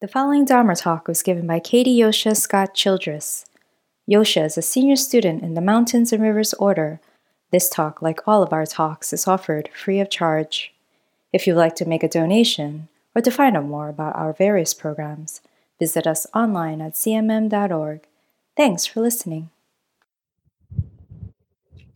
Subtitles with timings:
[0.00, 3.46] The following Dharma talk was given by Katie Yosha Scott Childress.
[4.10, 7.00] Yosha is a senior student in the Mountains and Rivers Order.
[7.52, 10.74] This talk, like all of our talks, is offered free of charge.
[11.32, 14.74] If you'd like to make a donation or to find out more about our various
[14.74, 15.40] programs,
[15.78, 18.00] visit us online at zmm.org.
[18.56, 19.50] Thanks for listening.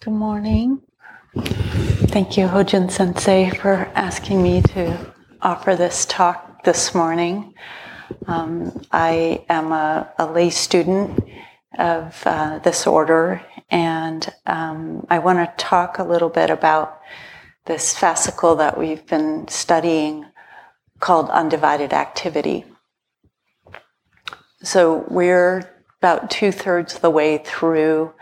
[0.00, 0.82] Good morning.
[1.34, 5.12] Thank you, Hojin Sensei, for asking me to
[5.42, 7.54] offer this talk this morning.
[8.26, 11.18] Um, I am a, a, lay student
[11.78, 17.00] of uh, this order, and um, I want to talk a little bit about
[17.66, 20.24] this fascicle that we've been studying
[21.00, 22.64] called undivided activity.
[24.62, 28.12] So we're about two thirds of the way through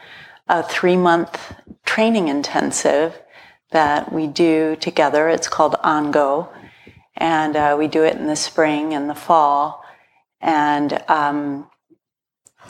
[0.48, 3.20] a three month training intensive
[3.70, 5.28] that we do together.
[5.28, 6.50] It's called Ango
[7.16, 9.82] and uh, we do it in the spring and the fall.
[10.40, 11.68] And um,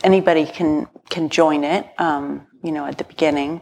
[0.03, 3.61] anybody can can join it, um, you know, at the beginning.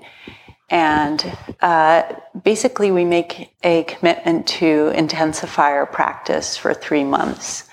[0.71, 2.03] And uh,
[2.43, 7.65] basically, we make a commitment to intensify our practice for three months.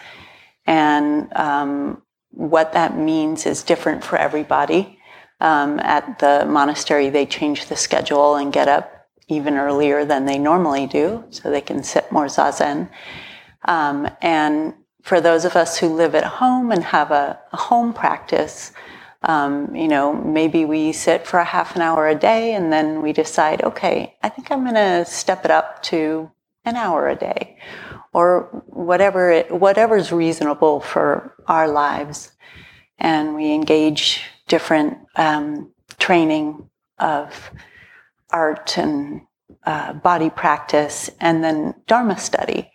[0.66, 5.00] And um, what that means is different for everybody.
[5.40, 8.91] Um, at the monastery, they change the schedule and get up
[9.32, 12.90] even earlier than they normally do, so they can sit more zazen.
[13.66, 17.94] Um, and for those of us who live at home and have a, a home
[17.94, 18.72] practice,
[19.24, 23.02] um, you know, maybe we sit for a half an hour a day and then
[23.02, 26.32] we decide, okay, I think I'm going to step it up to
[26.66, 27.58] an hour a day
[28.14, 32.32] or whatever it, whatever's reasonable for our lives.
[32.98, 37.52] And we engage different um, training of
[38.32, 39.22] art and
[39.66, 42.72] uh, body practice, and then Dharma study.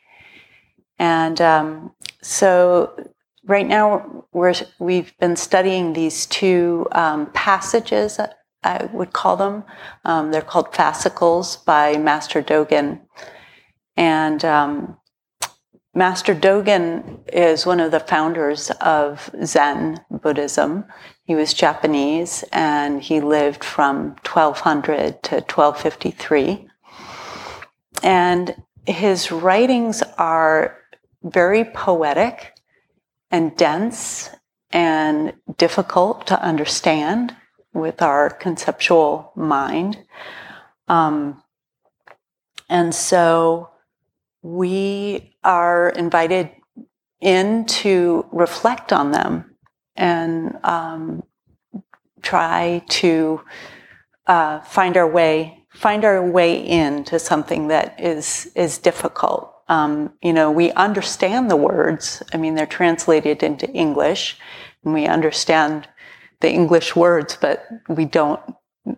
[0.98, 3.10] And um, so,
[3.44, 8.18] right now, we're, we've been studying these two um, passages,
[8.66, 9.64] I would call them.
[10.04, 13.00] Um, they're called fascicles by Master Dogen.
[13.96, 14.98] And um,
[15.96, 20.84] Master Dogen is one of the founders of Zen Buddhism.
[21.24, 26.68] He was Japanese and he lived from 1200 to 1253.
[28.02, 30.76] And his writings are
[31.22, 32.52] very poetic
[33.30, 34.28] and dense
[34.70, 37.34] and difficult to understand
[37.72, 39.96] with our conceptual mind.
[40.88, 41.42] Um,
[42.68, 43.70] and so
[44.46, 46.50] we are invited
[47.20, 49.56] in to reflect on them
[49.96, 51.24] and um,
[52.22, 53.40] try to
[54.26, 59.52] uh, find our way find our way into something that is is difficult.
[59.68, 62.22] Um, you know, we understand the words.
[62.32, 64.38] I mean, they're translated into English,
[64.84, 65.86] and we understand
[66.40, 68.40] the English words, but we don't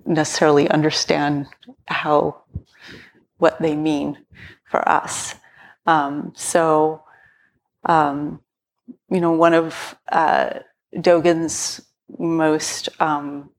[0.06, 1.47] necessarily understand
[1.86, 2.42] how
[3.38, 4.19] what they mean
[4.68, 5.34] for us.
[5.86, 7.02] Um, so,
[7.84, 8.40] um,
[9.10, 10.60] you know, one of uh,
[10.94, 11.80] Dogen's
[12.18, 13.50] most um,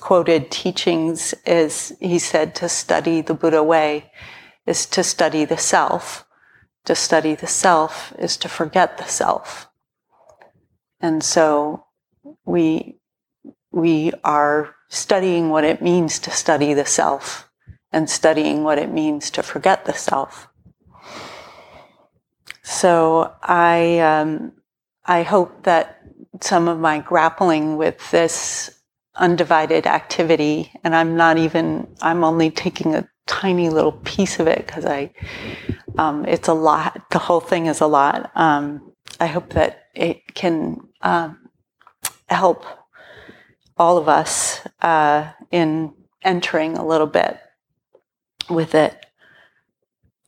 [0.00, 4.10] quoted teachings is he said to study the Buddha way
[4.66, 6.24] is to study the self.
[6.84, 9.68] To study the self is to forget the self.
[11.00, 11.84] And so
[12.44, 12.98] we,
[13.72, 17.45] we are studying what it means to study the self
[17.96, 20.48] and studying what it means to forget the self.
[22.62, 24.52] So I, um,
[25.06, 26.02] I hope that
[26.42, 28.82] some of my grappling with this
[29.14, 34.66] undivided activity, and I'm not even, I'm only taking a tiny little piece of it
[34.66, 35.10] because I,
[35.96, 38.30] um, it's a lot, the whole thing is a lot.
[38.34, 41.48] Um, I hope that it can um,
[42.28, 42.66] help
[43.78, 47.40] all of us uh, in entering a little bit
[48.48, 49.06] with it.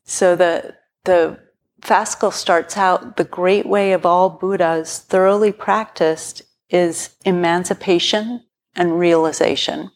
[0.05, 1.39] So the, the
[1.81, 8.45] fascicle starts out the great way of all Buddhas, thoroughly practiced, is emancipation
[8.75, 9.91] and realization.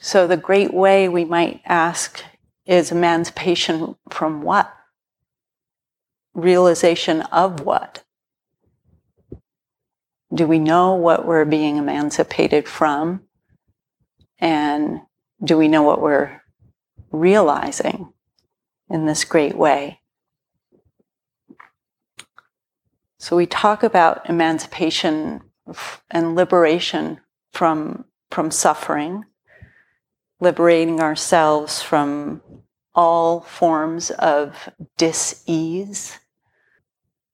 [0.00, 2.22] So, the great way we might ask
[2.66, 4.72] is emancipation from what?
[6.34, 8.04] Realization of what?
[10.32, 13.22] Do we know what we're being emancipated from?
[14.38, 15.00] And
[15.42, 16.42] do we know what we're
[17.10, 18.12] realizing
[18.90, 20.00] in this great way?
[23.18, 25.42] So, we talk about emancipation
[26.10, 27.20] and liberation
[27.52, 29.24] from, from suffering,
[30.40, 32.42] liberating ourselves from
[32.94, 36.18] all forms of dis-ease.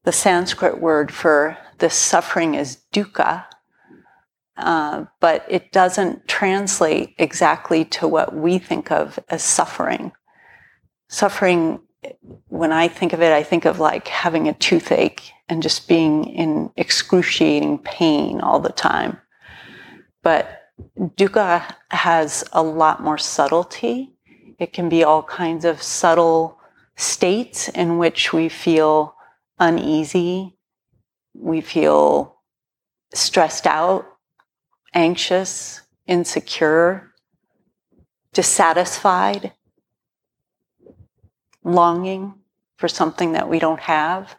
[0.05, 3.47] the Sanskrit word for this suffering is dukkha,
[4.57, 10.13] uh, but it doesn't translate exactly to what we think of as suffering.
[11.09, 11.81] Suffering,
[12.49, 16.25] when I think of it, I think of like having a toothache and just being
[16.25, 19.19] in excruciating pain all the time.
[20.23, 20.63] But
[20.99, 24.15] dukkha has a lot more subtlety.
[24.59, 26.59] It can be all kinds of subtle
[26.97, 29.17] states in which we feel
[29.59, 30.57] uneasy,
[31.35, 32.37] we feel
[33.13, 34.07] stressed out,
[34.95, 37.13] anxious, insecure,
[38.33, 39.53] dissatisfied,
[41.65, 42.35] longing
[42.77, 44.37] for something that we don't have,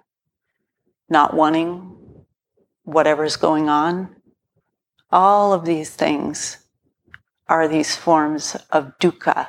[1.09, 1.95] not wanting
[2.83, 4.15] whatever's going on.
[5.11, 6.57] All of these things
[7.47, 9.47] are these forms of dukkha.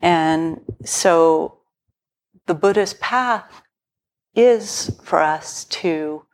[0.00, 1.58] And so
[2.46, 3.62] the Buddhist path
[4.34, 6.24] is for us to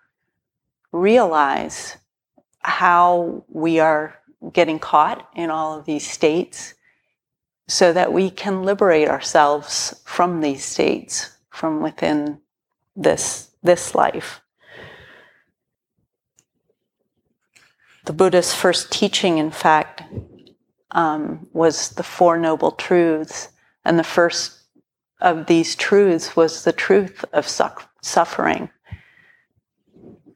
[0.91, 1.97] realize
[2.63, 4.19] how we are
[4.53, 6.75] getting caught in all of these states
[7.69, 12.41] so that we can liberate ourselves from these states from within
[12.97, 14.41] this, this life.
[18.05, 20.03] The Buddha's first teaching, in fact,
[20.91, 23.49] um, was the Four Noble Truths.
[23.85, 24.61] And the first
[25.21, 27.69] of these truths was the truth of su-
[28.01, 28.71] suffering.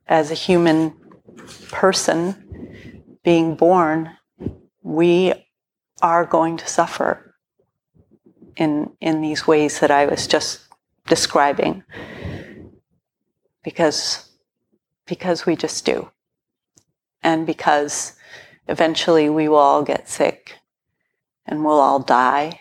[0.07, 0.95] As a human
[1.71, 4.17] person being born,
[4.83, 5.33] we
[6.03, 7.35] are going to suffer
[8.57, 10.61] in, in these ways that I was just
[11.07, 11.83] describing
[13.63, 14.29] because,
[15.07, 16.11] because we just do.
[17.23, 18.13] And because
[18.69, 20.55] eventually we will all get sick
[21.45, 22.61] and we'll all die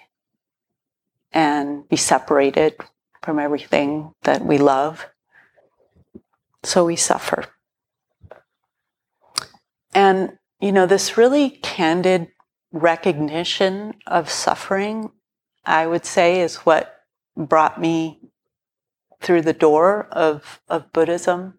[1.31, 2.75] and be separated
[3.21, 5.05] from everything that we love.
[6.63, 7.45] So we suffer.
[9.95, 12.27] And, you know, this really candid
[12.73, 15.09] recognition of suffering,
[15.65, 16.93] I would say, is what
[17.37, 18.19] brought me
[19.21, 21.55] through the door of, of Buddhism.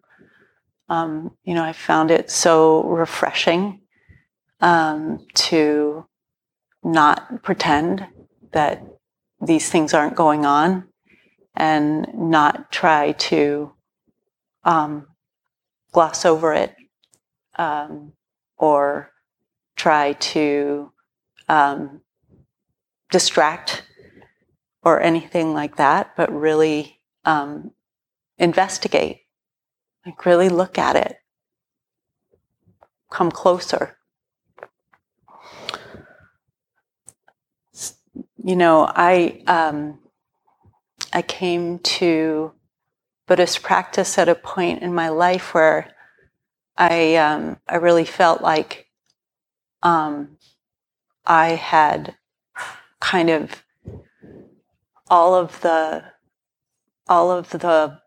[0.87, 3.81] Um, you know, I found it so refreshing
[4.61, 6.05] um, to
[6.83, 8.05] not pretend
[8.53, 8.83] that
[9.41, 10.87] these things aren't going on
[11.55, 13.73] and not try to
[14.63, 15.07] um,
[15.91, 16.75] gloss over it
[17.57, 18.13] um,
[18.57, 19.11] or
[19.75, 20.91] try to
[21.47, 22.01] um,
[23.11, 23.83] distract
[24.83, 27.71] or anything like that, but really um,
[28.37, 29.21] investigate,
[30.05, 31.17] like really look at it,
[33.11, 33.97] come closer.
[38.43, 39.99] You know, I um,
[41.11, 42.53] I came to
[43.27, 45.93] Buddhist practice at a point in my life where
[46.77, 48.87] I um, I really felt like
[49.83, 50.37] um,
[51.25, 52.15] I had
[52.99, 53.63] kind of
[55.09, 56.03] all of the
[57.07, 57.99] all of the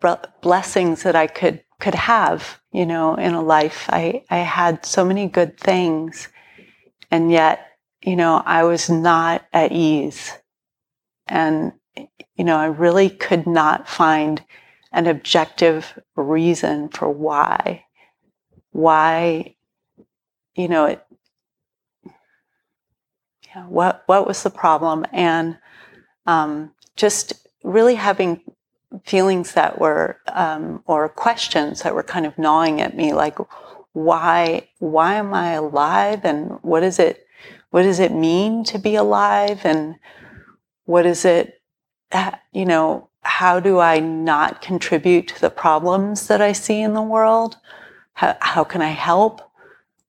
[0.43, 3.87] blessings that I could could have, you know, in a life.
[3.91, 6.29] I I had so many good things,
[7.11, 7.67] and yet,
[8.03, 10.33] you know, I was not at ease,
[11.27, 11.73] and
[12.37, 14.43] you know, I really could not find
[14.93, 17.85] an objective reason for why
[18.73, 19.57] why,
[20.55, 21.05] you know, it,
[23.47, 25.59] yeah, what what was the problem, and
[26.27, 28.43] um, just really having
[29.05, 33.39] feelings that were um, or questions that were kind of gnawing at me, like
[33.93, 37.27] why why am I alive, and what is it
[37.71, 39.97] what does it mean to be alive, and
[40.85, 41.61] what is it
[42.53, 47.03] you know how do I not contribute to the problems that I see in the
[47.03, 47.57] world?
[48.21, 49.41] How, how can I help?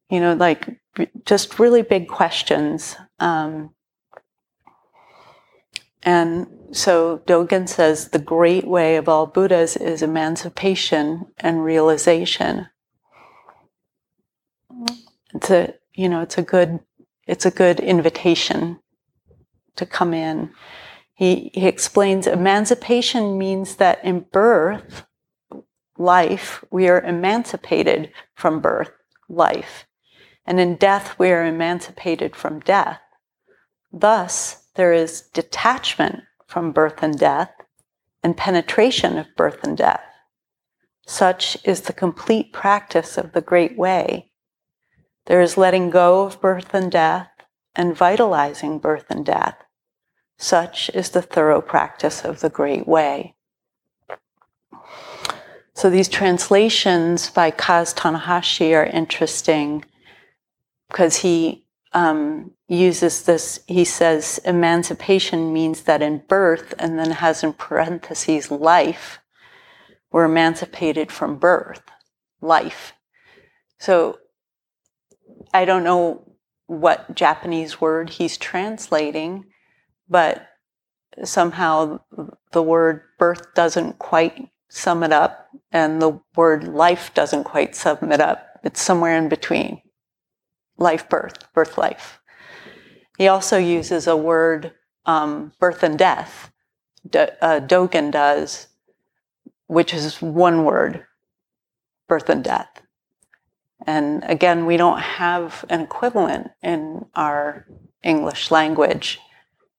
[0.09, 0.81] You know, like
[1.23, 2.97] just really big questions.
[3.19, 3.73] Um,
[6.03, 12.67] and so Dogen says the great way of all Buddhas is emancipation and realization.
[15.33, 16.81] It's a you know it's a good
[17.27, 18.81] it's a good invitation
[19.77, 20.51] to come in.
[21.13, 25.05] He, he explains emancipation means that in birth
[26.01, 28.91] life, we are emancipated from birth,
[29.29, 29.85] life.
[30.45, 32.99] And in death, we are emancipated from death.
[33.93, 37.51] Thus, there is detachment from birth and death
[38.23, 40.03] and penetration of birth and death.
[41.05, 44.31] Such is the complete practice of the Great Way.
[45.25, 47.29] There is letting go of birth and death
[47.75, 49.57] and vitalizing birth and death.
[50.37, 53.35] Such is the thorough practice of the Great Way.
[55.73, 59.85] So these translations by Kaz Tanahashi are interesting
[60.89, 63.61] because he um, uses this.
[63.67, 69.19] He says emancipation means that in birth, and then has in parentheses life,
[70.11, 71.83] we're emancipated from birth,
[72.41, 72.93] life.
[73.79, 74.19] So
[75.53, 76.35] I don't know
[76.67, 79.45] what Japanese word he's translating,
[80.09, 80.47] but
[81.23, 81.99] somehow
[82.51, 88.11] the word birth doesn't quite sum it up, and the word life doesn't quite sum
[88.11, 88.59] it up.
[88.63, 89.81] It's somewhere in between
[90.77, 92.21] life, birth, birth, life.
[93.17, 94.73] He also uses a word,
[95.05, 96.51] um, birth and death.
[97.07, 98.67] D- uh, Dogen does,
[99.67, 101.05] which is one word,
[102.07, 102.81] birth and death.
[103.85, 107.65] And again, we don't have an equivalent in our
[108.03, 109.19] English language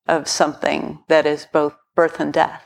[0.07, 2.63] of something that is both birth and death.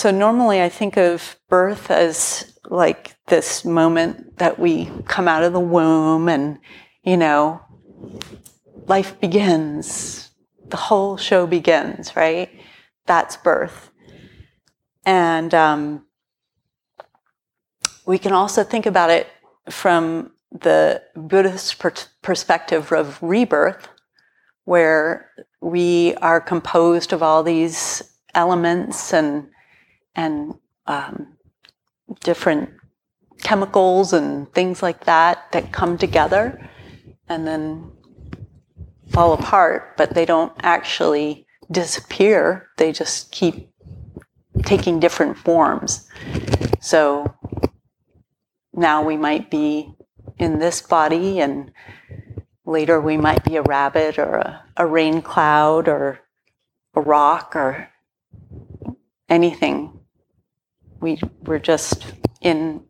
[0.00, 5.52] So normally I think of birth as like this moment that we come out of
[5.52, 6.58] the womb and,
[7.02, 7.60] you know,
[8.86, 10.30] life begins.
[10.68, 12.48] The whole show begins, right?
[13.04, 13.90] That's birth.
[15.04, 16.06] And um,
[18.06, 19.26] we can also think about it
[19.68, 21.92] from the Buddhist per-
[22.22, 23.86] perspective of rebirth,
[24.64, 25.30] where
[25.60, 28.02] we are composed of all these
[28.34, 29.46] elements and
[30.20, 30.54] and
[30.86, 31.38] um,
[32.22, 32.68] different
[33.42, 36.68] chemicals and things like that that come together
[37.26, 37.90] and then
[39.08, 42.68] fall apart, but they don't actually disappear.
[42.76, 43.70] They just keep
[44.64, 46.06] taking different forms.
[46.80, 47.34] So
[48.74, 49.94] now we might be
[50.38, 51.72] in this body and
[52.66, 56.20] later we might be a rabbit or a, a rain cloud or
[56.94, 57.88] a rock or
[59.30, 59.99] anything
[61.00, 62.84] we we're just in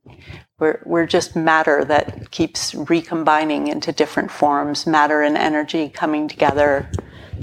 [0.59, 6.91] we're we're just matter that keeps recombining into different forms, matter and energy coming together,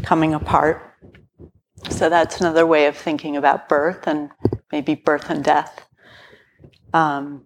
[0.04, 0.84] coming apart.
[1.90, 4.30] So that's another way of thinking about birth and
[4.72, 5.88] maybe birth and death.
[6.94, 7.46] Um,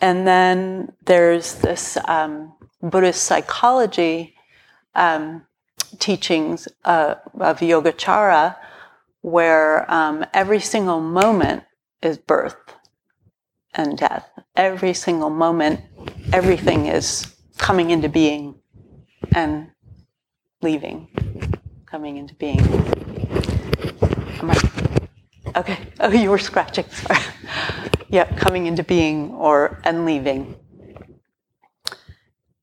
[0.00, 4.34] and then there's this um, Buddhist psychology
[4.94, 5.46] um,
[5.98, 8.56] teachings uh, of Yogacara,
[9.22, 11.64] where um, every single moment
[12.04, 12.56] is birth
[13.74, 14.28] and death.
[14.56, 15.80] Every single moment,
[16.32, 18.54] everything is coming into being
[19.32, 19.70] and
[20.62, 21.08] leaving,
[21.86, 22.60] coming into being.
[25.56, 25.78] okay.
[26.00, 26.84] Oh, you were scratching.
[26.90, 27.20] Sorry.
[28.08, 30.56] yeah, coming into being or and leaving.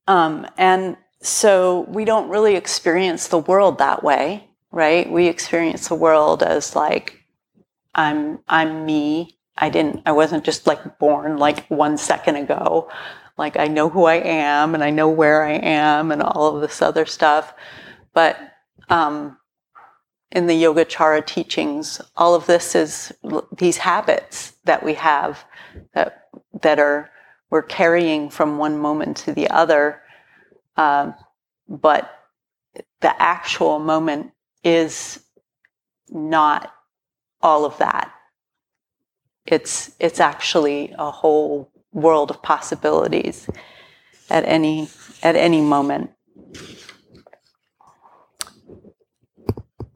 [0.06, 5.10] Um, and so we don't really experience the world that way, right?
[5.10, 7.21] We experience the world as like
[7.94, 9.38] I'm I'm me.
[9.56, 12.90] I didn't I wasn't just like born like one second ago.
[13.38, 16.60] Like I know who I am and I know where I am and all of
[16.60, 17.54] this other stuff.
[18.14, 18.38] But
[18.88, 19.38] um,
[20.30, 23.12] in the Yogacara teachings, all of this is
[23.56, 25.44] these habits that we have
[25.94, 26.28] that
[26.62, 27.10] that are
[27.50, 30.00] we're carrying from one moment to the other.
[30.76, 31.12] Uh,
[31.68, 32.10] but
[33.00, 34.32] the actual moment
[34.64, 35.22] is
[36.08, 36.72] not
[37.42, 38.12] all of that.
[39.46, 43.48] It's, it's actually a whole world of possibilities
[44.30, 44.88] at any,
[45.22, 46.10] at any moment.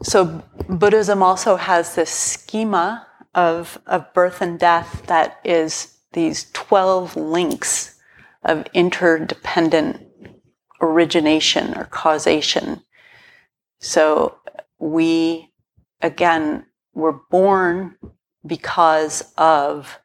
[0.03, 7.17] So Buddhism also has this schema of, of birth and death that is these 12
[7.17, 7.99] links
[8.45, 10.07] of interdependent
[10.81, 12.83] origination or causation.
[13.81, 14.39] So
[14.79, 15.53] we,
[16.01, 17.95] again, were born
[18.45, 20.01] because of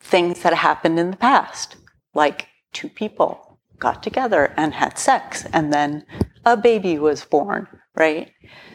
[0.00, 1.76] things that happened in the past,
[2.12, 6.04] like two people got together and had sex, and then
[6.44, 8.32] a baby was born, right?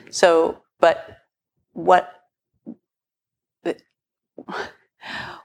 [0.10, 1.18] So, but
[1.74, 2.13] what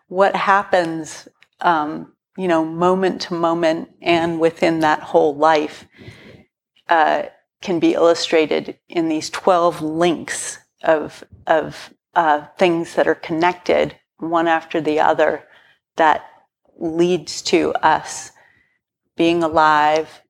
[0.08, 1.26] what happens,
[1.60, 5.86] um, you know, moment to moment and within that whole life
[6.88, 7.24] uh,
[7.60, 14.48] can be illustrated in these 12 links of, of uh, things that are connected one
[14.48, 15.44] after the other
[15.96, 16.24] that
[16.78, 18.32] leads to us
[19.16, 20.22] being alive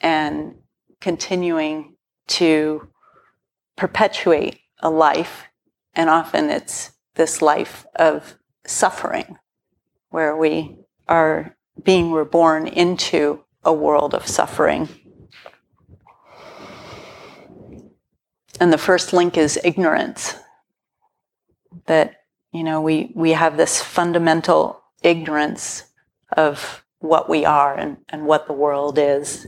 [0.00, 0.56] and
[1.00, 2.88] continuing to
[3.76, 5.44] perpetuate a life.
[5.94, 8.36] And often it's this life of
[8.66, 9.38] suffering
[10.10, 10.76] where we
[11.08, 14.88] are being reborn into a world of suffering.
[18.60, 20.34] And the first link is ignorance.
[21.86, 22.20] That
[22.52, 25.84] you know, we, we have this fundamental ignorance
[26.36, 29.46] of what we are and, and what the world is,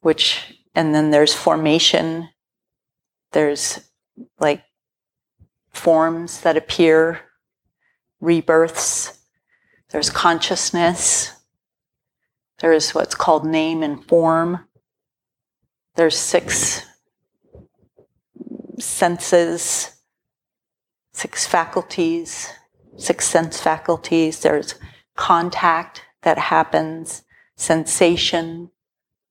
[0.00, 2.28] which, and then there's formation,
[3.32, 3.80] there's
[4.38, 4.62] like
[5.70, 7.20] forms that appear,
[8.20, 9.18] rebirths,
[9.90, 11.32] there's consciousness,
[12.60, 14.66] there's what's called name and form,
[15.96, 16.84] there's six
[18.80, 20.00] senses,
[21.12, 22.48] six faculties,
[22.96, 24.40] six sense faculties.
[24.40, 24.74] There's
[25.16, 27.22] contact that happens,
[27.56, 28.70] sensation,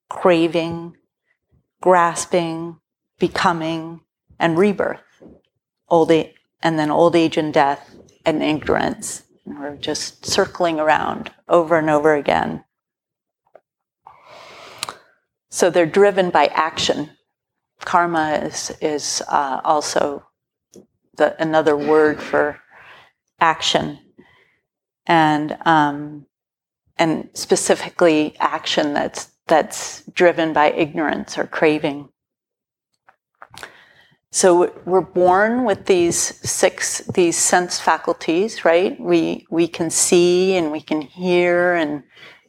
[0.10, 0.96] craving,
[1.82, 2.79] grasping,
[3.20, 4.01] becoming,
[4.39, 5.01] and rebirth.
[5.88, 9.24] Old and then old age and death and ignorance.
[9.46, 12.63] And we're just circling around over and over again.
[15.50, 17.10] So they're driven by action.
[17.86, 20.24] Karma is, is uh, also
[21.17, 22.59] the, another word for
[23.39, 24.00] action.
[25.05, 26.25] And, um,
[26.98, 32.09] and specifically action that's, that's driven by ignorance or craving.
[34.31, 39.00] So we're born with these six, these sense faculties, right?
[39.00, 42.03] We, we can see and we can hear and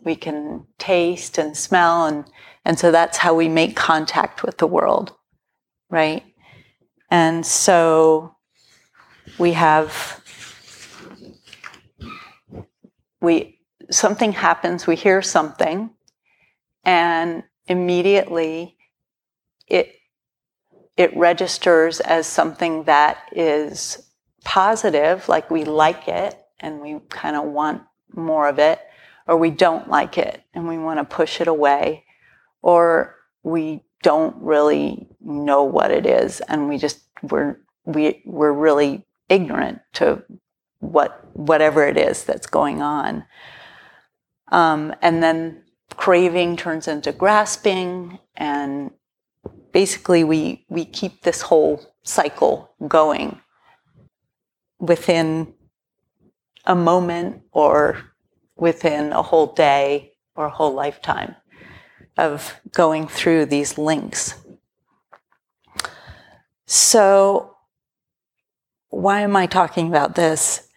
[0.04, 2.25] we can taste and smell and,
[2.66, 5.14] and so that's how we make contact with the world
[5.90, 6.25] right?
[7.11, 8.37] And so
[9.38, 10.23] we have
[13.20, 13.59] we
[13.90, 15.90] something happens, we hear something,
[16.85, 18.76] and immediately
[19.66, 19.94] it
[20.97, 24.11] it registers as something that is
[24.44, 27.82] positive, like we like it and we kind of want
[28.14, 28.78] more of it,
[29.26, 32.04] or we don't like it and we want to push it away,
[32.62, 36.40] or we don't really know what it is.
[36.40, 40.23] And we just we're we we're really ignorant to
[40.80, 43.24] what whatever it is that's going on.
[44.48, 45.62] Um, and then
[45.96, 48.18] craving turns into grasping.
[48.37, 48.90] And
[49.72, 53.40] basically we we keep this whole cycle going
[54.79, 55.53] within
[56.64, 58.03] a moment or
[58.57, 61.35] within a whole day or a whole lifetime
[62.20, 64.35] of going through these links.
[66.66, 67.56] So,
[68.90, 70.68] why am I talking about this?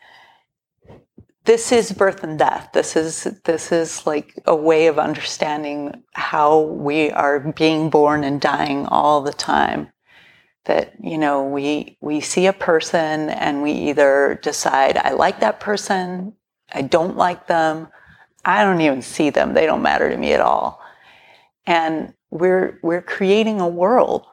[1.45, 2.69] This is birth and death.
[2.73, 8.39] This is this is like a way of understanding how we are being born and
[8.39, 9.89] dying all the time.
[10.65, 15.59] That you know, we we see a person and we either decide I like that
[15.59, 16.33] person,
[16.73, 17.89] I don't like them,
[18.45, 20.82] I don't even see them, they don't matter to me at all
[21.65, 24.25] and we're, we're creating a world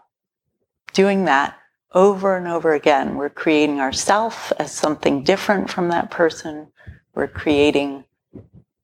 [0.92, 1.56] doing that
[1.92, 3.16] over and over again.
[3.16, 6.68] We're creating ourself as something different from that person.
[7.14, 8.04] We're creating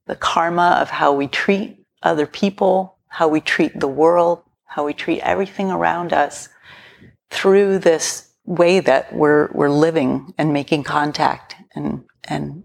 [0.06, 4.92] the karma of how we treat other people, how we treat the world, how we
[4.92, 6.48] treat everything around us
[7.30, 12.64] through this way that we're, we're living and making contact and, and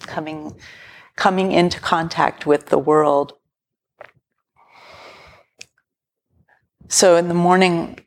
[0.00, 0.56] coming,
[1.16, 3.34] coming into contact with the world.
[6.92, 7.98] So in the morning,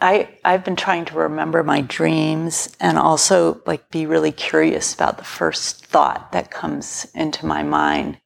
[0.00, 5.18] I, I've been trying to remember my dreams and also like be really curious about
[5.18, 8.16] the first thought that comes into my mind.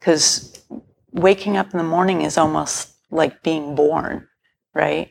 [0.00, 0.60] Because
[1.12, 4.26] waking up in the morning is almost like being born,
[4.74, 5.10] right?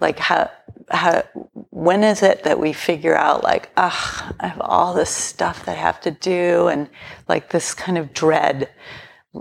[0.00, 0.50] Like how,
[0.90, 1.22] how,
[1.70, 5.78] when is it that we figure out like, ah, I have all this stuff that
[5.78, 6.90] I have to do and
[7.26, 8.68] like this kind of dread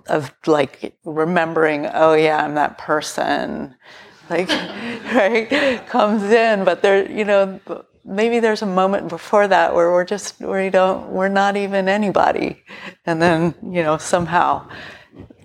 [0.08, 3.76] of like remembering, oh yeah, I'm that person
[4.30, 4.50] like
[5.14, 7.60] right comes in but there you know
[8.04, 12.64] maybe there's a moment before that where we're just we don't we're not even anybody.
[13.06, 14.70] And then you know somehow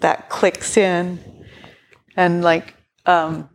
[0.01, 1.19] that clicks in.
[2.17, 3.51] And like um,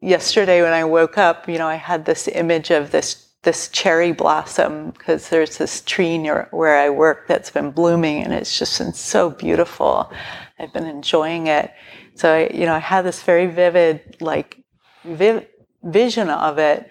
[0.00, 4.10] yesterday when i woke up you know i had this image of this this cherry
[4.10, 8.78] blossom because there's this tree near where i work that's been blooming and it's just
[8.78, 10.10] been so beautiful.
[10.58, 11.70] I've been enjoying it
[12.18, 14.58] so I, you know, I had this very vivid, like,
[15.04, 15.46] viv-
[15.84, 16.90] vision of it,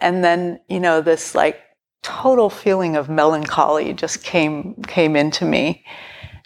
[0.00, 1.60] and then you know, this like
[2.02, 5.84] total feeling of melancholy just came came into me,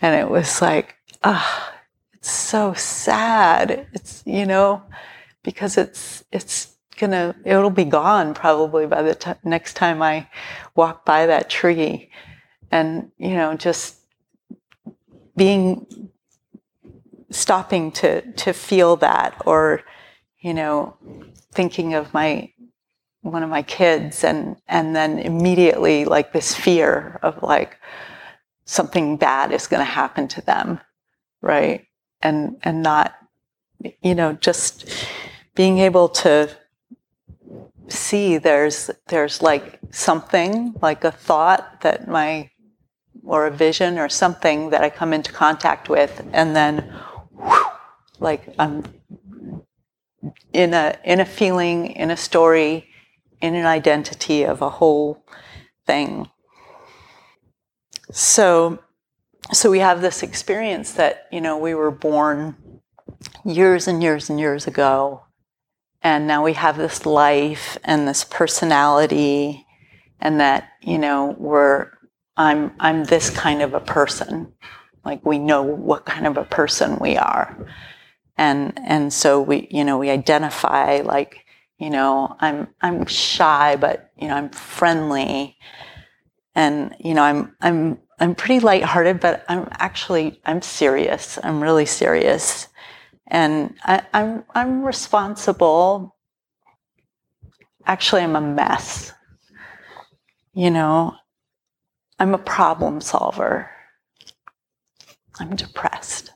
[0.00, 1.78] and it was like, ah, oh,
[2.14, 3.86] it's so sad.
[3.92, 4.82] It's you know,
[5.42, 10.26] because it's it's gonna it'll be gone probably by the t- next time I
[10.74, 12.10] walk by that tree,
[12.70, 13.96] and you know, just
[15.36, 15.86] being
[17.30, 19.82] stopping to to feel that or
[20.40, 20.96] you know
[21.52, 22.50] thinking of my
[23.22, 27.78] one of my kids and and then immediately like this fear of like
[28.64, 30.80] something bad is going to happen to them
[31.46, 31.86] right?
[32.22, 33.14] And and not
[34.02, 34.88] you know just
[35.54, 36.50] being able to
[37.88, 42.50] see there's there's like something like a thought that my
[43.24, 46.92] or a vision or something that I come into contact with and then
[48.18, 48.84] like I'm
[50.52, 52.88] in a in a feeling in a story
[53.40, 55.24] in an identity of a whole
[55.86, 56.28] thing.
[58.10, 58.78] So
[59.52, 62.56] so we have this experience that you know we were born
[63.44, 65.22] years and years and years ago
[66.02, 69.66] and now we have this life and this personality
[70.20, 71.90] and that you know we're
[72.36, 74.52] i'm i'm this kind of a person
[75.06, 77.56] like we know what kind of a person we are.
[78.36, 81.46] And and so we you know we identify like
[81.78, 85.56] you know i'm i'm shy but you know i'm friendly.
[86.54, 91.38] And you know i'm i'm i'm pretty lighthearted but i'm actually i'm serious.
[91.42, 92.68] I'm really serious.
[93.28, 96.16] And I, i'm i'm responsible.
[97.86, 99.12] Actually i'm a mess.
[100.52, 101.14] You know
[102.18, 103.70] i'm a problem solver
[105.40, 106.32] i'm depressed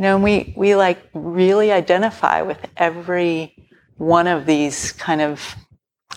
[0.00, 3.54] you know, and we, we like really identify with every
[3.96, 5.56] one of these kind of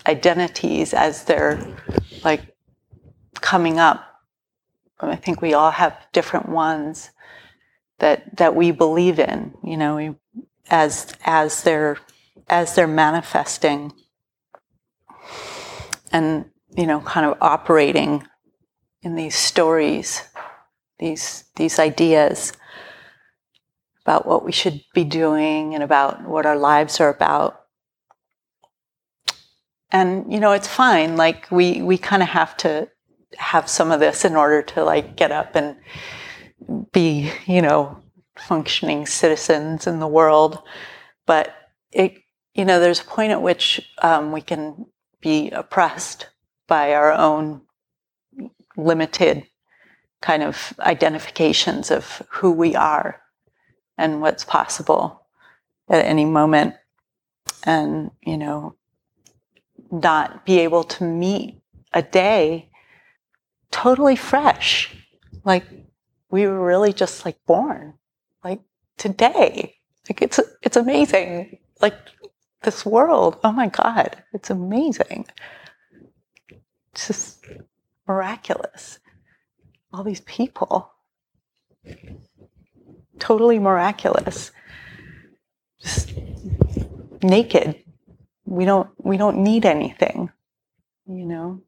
[0.07, 1.75] identities as they're
[2.23, 2.55] like
[3.33, 4.05] coming up.
[5.01, 7.11] I think we all have different ones
[7.99, 10.15] that that we believe in, you know, we,
[10.69, 11.97] as as they're
[12.47, 13.91] as they're manifesting
[16.13, 16.45] and
[16.77, 18.25] you know kind of operating
[19.01, 20.21] in these stories
[20.99, 22.53] these these ideas
[24.05, 27.61] about what we should be doing and about what our lives are about.
[29.91, 31.15] And you know, it's fine.
[31.15, 32.89] Like we we kind of have to
[33.37, 35.75] have some of this in order to like get up and
[36.91, 38.01] be, you know,
[38.35, 40.59] functioning citizens in the world.
[41.25, 41.53] But
[41.91, 42.15] it,
[42.53, 44.85] you know, there's a point at which um, we can
[45.21, 46.27] be oppressed
[46.67, 47.61] by our own
[48.75, 49.45] limited
[50.23, 53.21] kind of identifications of who we are
[53.97, 55.27] and what's possible
[55.89, 56.75] at any moment.
[57.65, 58.75] And you know
[59.91, 61.61] not be able to meet
[61.93, 62.69] a day
[63.69, 64.95] totally fresh.
[65.43, 65.65] Like
[66.31, 67.93] we were really just like born
[68.43, 68.61] like
[68.97, 69.75] today.
[70.09, 71.59] Like it's it's amazing.
[71.81, 71.95] Like
[72.61, 75.25] this world oh my god it's amazing.
[76.93, 77.45] It's just
[78.07, 78.99] miraculous
[79.93, 80.91] all these people
[83.19, 84.51] totally miraculous.
[85.79, 86.13] Just
[87.21, 87.81] naked.
[88.45, 90.29] We don't we don't need anything,
[91.05, 91.61] you know.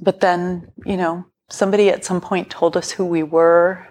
[0.00, 3.86] But then, you know, somebody at some point told us who we were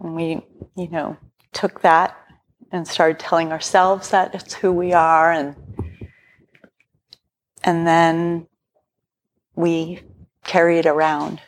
[0.00, 0.42] and we,
[0.76, 1.16] you know,
[1.52, 2.16] took that
[2.72, 5.54] and started telling ourselves that it's who we are and
[7.64, 8.48] and then
[9.54, 10.00] we
[10.44, 11.40] carry it around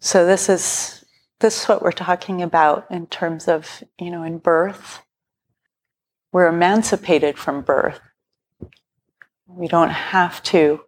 [0.00, 1.04] so this is
[1.40, 5.00] this is what we're talking about in terms of, you know, in birth.
[6.32, 8.00] We're emancipated from birth.
[9.46, 10.84] We don't have to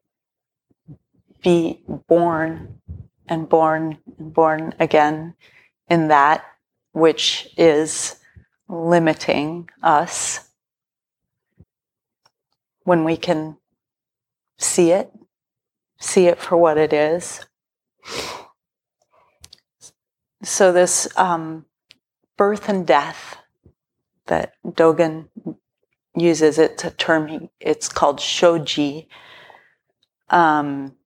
[1.43, 2.81] be born
[3.29, 5.35] and born and born again
[5.89, 6.45] in that
[6.93, 8.17] which is
[8.69, 10.49] limiting us
[12.85, 13.57] when we can
[14.63, 15.13] see it,
[15.99, 17.45] see it for what it is,
[20.43, 21.67] so this um,
[22.37, 23.39] birth and death
[24.27, 25.29] that Dogen
[26.17, 29.09] uses, it's a term, he, it's called shoji.
[30.31, 30.97] Um,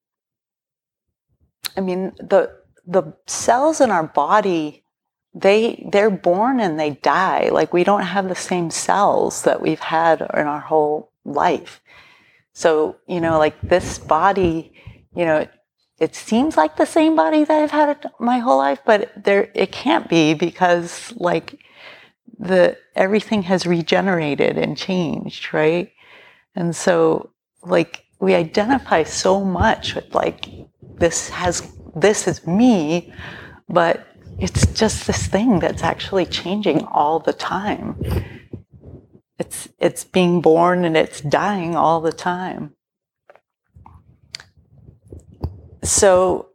[1.76, 4.84] I mean, the the cells in our body,
[5.34, 7.48] they they're born and they die.
[7.50, 11.82] Like we don't have the same cells that we've had in our whole life.
[12.56, 14.72] So you know, like this body,
[15.14, 15.46] you know,
[16.00, 19.72] it seems like the same body that I've had my whole life, but there it
[19.72, 21.60] can't be because like
[22.38, 25.92] the everything has regenerated and changed, right?
[26.54, 27.28] And so
[27.62, 30.46] like we identify so much with like
[30.98, 33.12] this has this is me,
[33.68, 34.06] but
[34.38, 38.00] it's just this thing that's actually changing all the time.
[39.38, 42.74] It's it's being born and it's dying all the time
[45.82, 46.48] so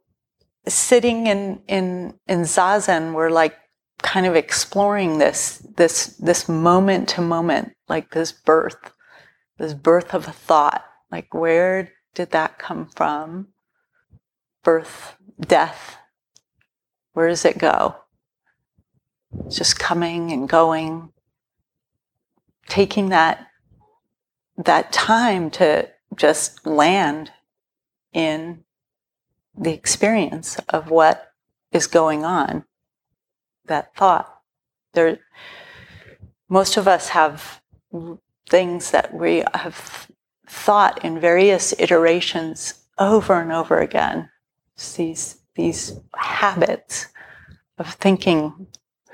[0.67, 3.55] sitting in in in zazen we're like
[4.01, 8.93] kind of exploring this this this moment to moment, like this birth,
[9.57, 10.83] this birth of a thought.
[11.11, 13.49] Like where did that come from?
[14.63, 15.97] Birth, death.
[17.13, 17.95] Where does it go?
[19.45, 21.11] It's just coming and going.
[22.71, 23.47] Taking that
[24.55, 27.29] that time to just land
[28.13, 28.63] in
[29.57, 31.33] the experience of what
[31.73, 32.63] is going on,
[33.65, 34.33] that thought.
[34.93, 35.19] There,
[36.47, 37.61] most of us have
[38.49, 40.09] things that we have
[40.47, 44.29] thought in various iterations over and over again.
[44.75, 47.07] It's these these habits
[47.77, 48.67] of thinking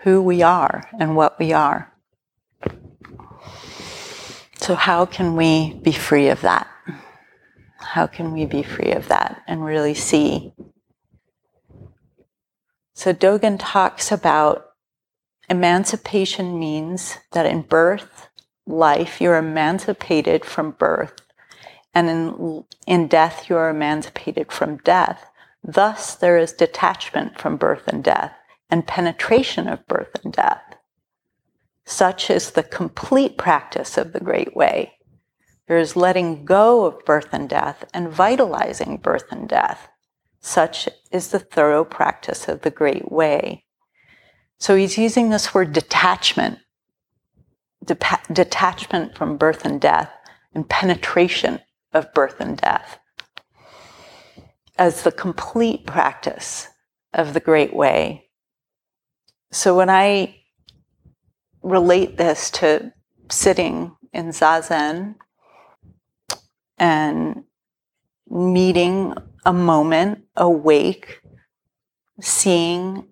[0.03, 1.91] who we are and what we are.
[4.67, 6.67] So, how can we be free of that?
[7.77, 10.51] How can we be free of that and really see?
[12.93, 14.71] So, Dogen talks about
[15.49, 18.27] emancipation means that in birth,
[18.65, 21.13] life, you're emancipated from birth,
[21.93, 25.29] and in, in death, you're emancipated from death.
[25.63, 28.33] Thus, there is detachment from birth and death
[28.69, 30.66] and penetration of birth and death.
[31.89, 34.91] Such is the complete practice of the Great Way.
[35.69, 39.87] There is letting go of birth and death and vitalizing birth and death.
[40.41, 43.63] Such is the thorough practice of the Great Way.
[44.59, 46.59] So he's using this word detachment,
[47.85, 50.11] detachment from birth and death,
[50.53, 51.61] and penetration
[51.93, 52.99] of birth and death
[54.77, 56.67] as the complete practice
[57.13, 58.29] of the Great Way.
[59.51, 60.35] So when I
[61.61, 62.93] relate this to
[63.29, 65.15] sitting in zazen
[66.77, 67.43] and
[68.29, 69.13] meeting
[69.45, 71.21] a moment awake,
[72.21, 73.07] seeing,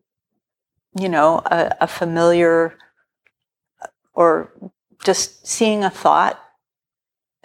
[0.98, 2.78] you know, a, a familiar
[4.14, 4.54] or
[5.04, 6.40] just seeing a thought,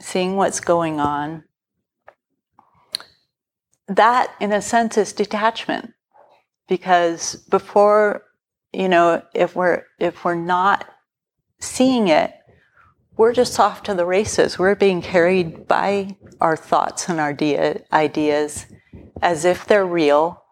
[0.00, 1.44] seeing what's going on.
[3.88, 5.92] That, in a sense, is detachment
[6.68, 8.22] because before
[8.72, 10.86] you know if we're if we're not
[11.58, 12.34] seeing it,
[13.16, 14.58] we're just off to the races.
[14.58, 17.36] We're being carried by our thoughts and our
[17.92, 18.66] ideas
[19.20, 20.42] as if they're real.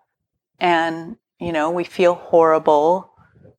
[0.61, 3.11] And, you know, we feel horrible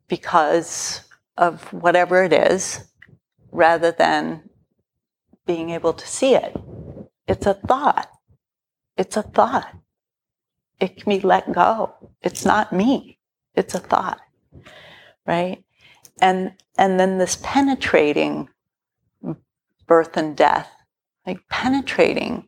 [0.07, 1.01] because
[1.37, 2.83] of whatever it is,
[3.51, 4.49] rather than
[5.47, 6.55] being able to see it.
[7.27, 8.09] It's a thought.
[8.97, 9.73] It's a thought.
[10.79, 11.95] It can be let go.
[12.21, 13.17] It's not me.
[13.55, 14.19] It's a thought.
[15.25, 15.63] Right?
[16.21, 18.49] and and then this penetrating
[19.87, 20.69] birth and death
[21.25, 22.47] like penetrating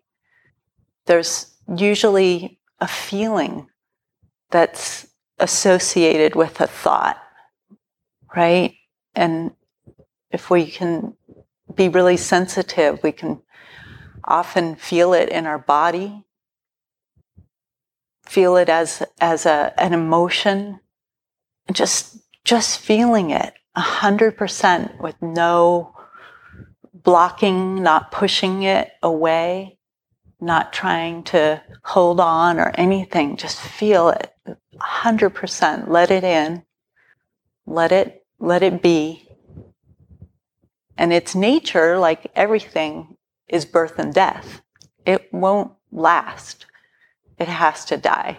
[1.06, 3.68] there's usually a feeling
[4.50, 5.08] that's
[5.40, 7.22] associated with a thought
[8.36, 8.76] right
[9.16, 9.52] and
[10.30, 11.16] if we can
[11.74, 13.42] be really sensitive we can
[14.24, 16.24] often feel it in our body
[18.26, 20.80] feel it as as a, an emotion
[21.72, 25.96] just just feeling it 100% with no
[26.94, 29.78] blocking, not pushing it away,
[30.40, 33.38] not trying to hold on or anything.
[33.38, 34.34] Just feel it
[34.80, 35.88] 100%.
[35.88, 36.64] Let it in.
[37.66, 39.28] Let it, let it be.
[40.98, 44.62] And its nature, like everything, is birth and death.
[45.06, 46.66] It won't last.
[47.38, 48.38] It has to die.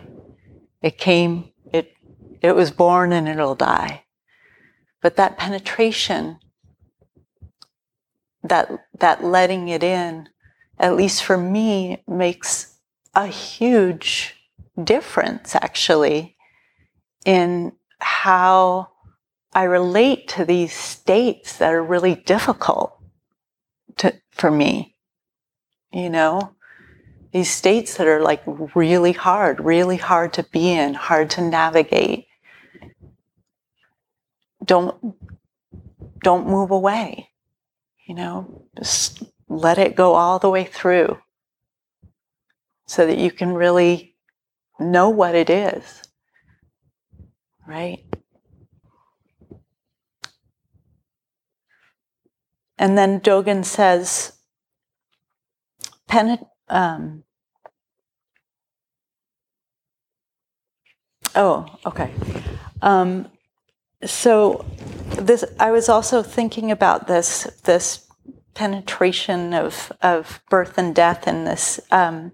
[0.80, 1.92] It came, it,
[2.42, 4.04] it was born and it'll die.
[5.00, 6.38] But that penetration,
[8.42, 10.28] that, that letting it in,
[10.78, 12.78] at least for me, makes
[13.14, 14.34] a huge
[14.82, 16.36] difference actually
[17.24, 18.88] in how
[19.52, 22.98] I relate to these states that are really difficult
[23.98, 24.96] to, for me.
[25.92, 26.54] You know,
[27.32, 28.42] these states that are like
[28.74, 32.26] really hard, really hard to be in, hard to navigate
[34.64, 35.16] don't
[36.22, 37.28] don't move away
[38.06, 38.64] you know?
[38.76, 41.18] Just let it go all the way through
[42.86, 44.16] so that you can really
[44.78, 46.02] know what it is
[47.66, 48.04] right?
[52.78, 54.32] And then dogen says
[56.08, 57.24] pen, um,
[61.34, 62.12] oh okay.
[62.80, 63.30] Um,
[64.04, 64.64] so
[65.18, 68.06] this I was also thinking about this this
[68.54, 72.32] penetration of of birth and death in this um,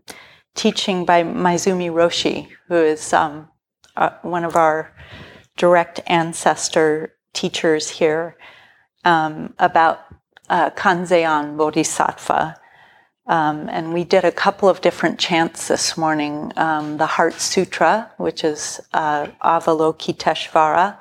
[0.54, 3.48] teaching by Maezumi Roshi, who is um,
[3.96, 4.92] uh, one of our
[5.57, 8.37] direct ancestor teachers here
[9.04, 10.00] um, about
[10.48, 12.57] uh, Kanzeon Bodhisattva.
[13.26, 16.50] Um, and we did a couple of different chants this morning.
[16.57, 20.96] Um, the Heart Sutra, which is uh, Avalokiteshvara,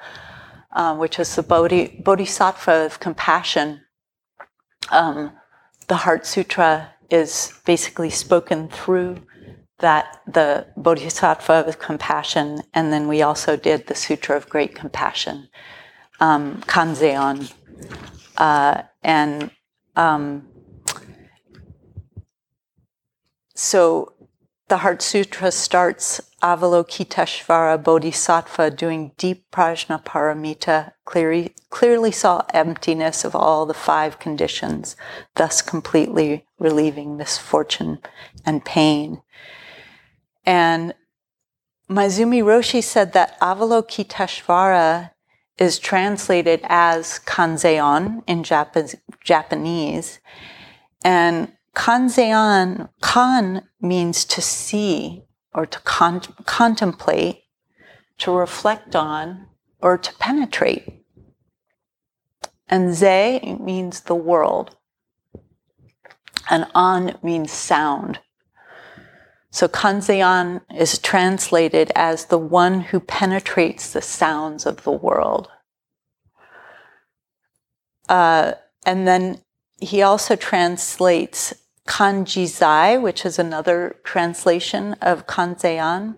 [0.72, 3.82] uh, which is the Bodhi, Bodhisattva of compassion.
[4.92, 5.32] Um,
[5.88, 9.22] the Heart Sutra is basically spoken through
[9.80, 15.50] that the Bodhisattva of compassion, and then we also did the Sutra of Great Compassion,
[16.20, 17.54] um, Kanzeon,
[18.38, 19.52] uh, and
[19.96, 20.48] um,
[23.54, 24.14] so
[24.68, 33.66] the Heart Sutra starts Avalokiteshvara Bodhisattva doing deep prajnaparamita, clearly, clearly saw emptiness of all
[33.66, 34.96] the five conditions,
[35.36, 38.00] thus completely relieving misfortune
[38.46, 39.22] and pain.
[40.46, 40.94] And
[41.90, 45.12] Maezumi Roshi said that Avalokiteshvara
[45.58, 50.20] is translated as Kanzeon in Japanese.
[51.04, 55.24] And Kanzeon, kan means to see
[55.58, 57.44] or to con- contemplate,
[58.20, 59.48] to reflect on,
[59.82, 61.04] or to penetrate.
[62.70, 64.76] And ze means the world.
[66.48, 68.20] And an means sound.
[69.50, 75.50] So Kanzeon is translated as the one who penetrates the sounds of the world.
[78.08, 78.54] Uh,
[78.86, 79.42] and then
[79.82, 81.56] he also translates
[81.88, 86.18] Kanjizai, which is another translation of Kanzeon,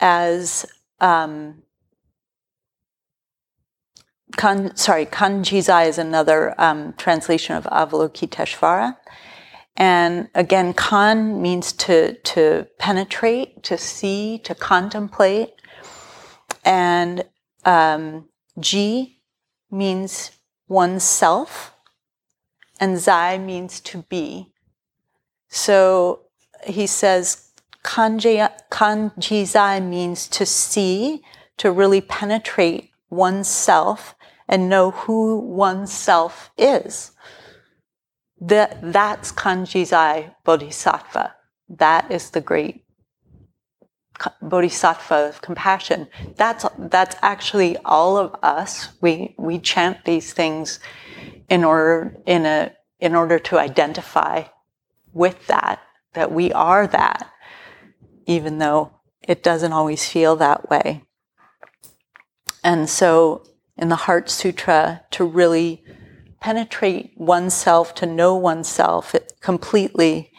[0.00, 0.64] as
[1.00, 1.62] um,
[4.36, 8.96] kan, sorry, Kanjizai is another um, translation of Avalokiteshvara.
[9.76, 15.50] And again, kan means to, to penetrate, to see, to contemplate.
[16.64, 17.24] And
[17.64, 18.28] um,
[18.60, 19.22] ji
[19.70, 20.30] means
[20.68, 21.71] oneself
[22.82, 24.48] and zai means to be.
[25.48, 26.22] So
[26.66, 27.52] he says
[27.84, 31.22] kanji, zai means to see,
[31.58, 34.16] to really penetrate oneself
[34.48, 37.12] and know who oneself is.
[38.40, 41.36] That, that's kanji zai bodhisattva.
[41.68, 42.84] That is the great
[44.40, 46.08] bodhisattva of compassion.
[46.36, 48.88] That's, that's actually all of us.
[49.00, 50.80] We, we chant these things
[51.48, 54.44] in order in a in order to identify
[55.12, 55.80] with that
[56.14, 57.30] that we are that
[58.26, 61.02] even though it doesn't always feel that way.
[62.62, 63.44] And so
[63.76, 65.84] in the heart sutra to really
[66.40, 70.30] penetrate oneself to know oneself completely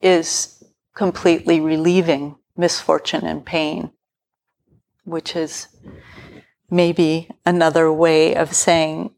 [0.00, 0.62] is
[0.94, 3.90] completely relieving misfortune and pain
[5.04, 5.68] which is
[6.70, 9.10] maybe another way of saying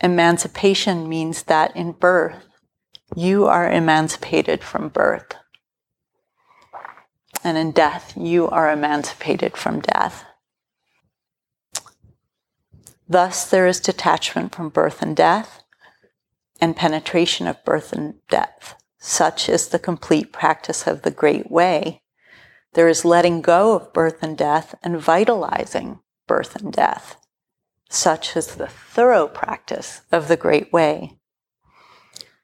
[0.00, 2.46] Emancipation means that in birth,
[3.14, 5.34] you are emancipated from birth.
[7.44, 10.24] And in death, you are emancipated from death.
[13.08, 15.62] Thus, there is detachment from birth and death
[16.60, 18.76] and penetration of birth and death.
[18.98, 22.02] Such is the complete practice of the Great Way.
[22.74, 27.16] There is letting go of birth and death and vitalizing birth and death
[27.92, 31.18] such as the thorough practice of the Great Way.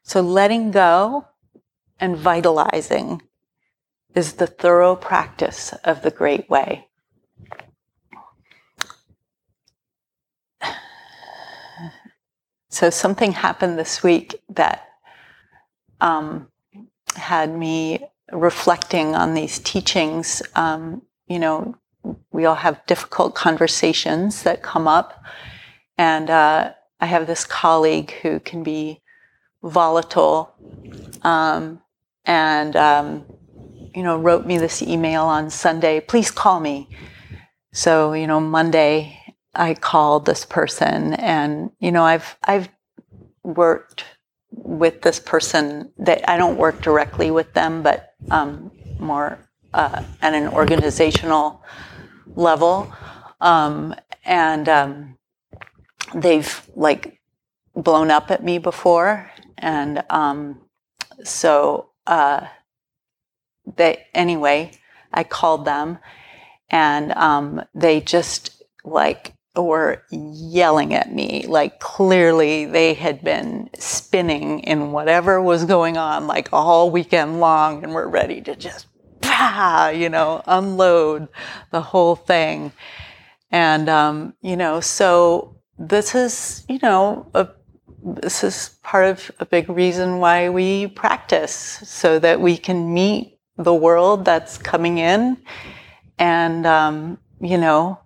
[0.02, 1.26] So letting go
[1.98, 3.22] and vitalizing
[4.14, 6.86] is the thorough practice of the Great Way.
[12.68, 14.86] So something happened this week that
[16.00, 16.48] um,
[17.16, 20.42] had me reflecting on these teachings.
[20.54, 21.74] Um, you know,
[22.32, 25.22] we all have difficult conversations that come up.
[25.96, 29.02] And uh, I have this colleague who can be
[29.62, 30.54] volatile
[31.22, 31.80] um,
[32.24, 33.24] and, um,
[33.94, 36.88] you know, wrote me this email on Sunday, please call me.
[37.72, 39.18] So, you know, Monday
[39.54, 42.68] I called this person and, you know, I've, I've
[43.42, 44.04] worked
[44.50, 49.38] with this person that I don't work directly with them, but um, more
[49.74, 51.62] uh, at an organizational
[52.34, 52.92] level.
[53.40, 53.94] Um,
[54.24, 55.18] and um,
[56.14, 57.20] they've like
[57.74, 59.30] blown up at me before.
[59.56, 60.60] And um,
[61.24, 62.46] so uh,
[63.76, 64.72] they, anyway,
[65.12, 65.98] I called them
[66.70, 71.44] and um, they just like were yelling at me.
[71.46, 77.82] Like clearly they had been spinning in whatever was going on like all weekend long
[77.82, 78.87] and were ready to just
[79.94, 81.28] you know, unload
[81.70, 82.72] the whole thing.
[83.50, 87.48] And, um, you know, so this is, you know, a,
[88.02, 93.38] this is part of a big reason why we practice so that we can meet
[93.56, 95.36] the world that's coming in
[96.18, 97.98] and, um, you know,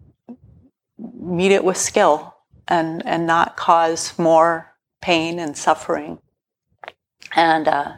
[0.99, 2.35] meet it with skill
[2.69, 6.19] and, and not cause more pain and suffering.
[7.35, 7.93] And, uh,